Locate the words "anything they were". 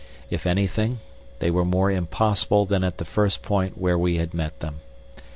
0.47-1.63